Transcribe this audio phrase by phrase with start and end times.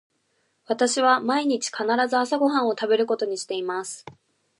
[0.65, 4.03] 私は毎日必ず朝ご飯を食べることにしています。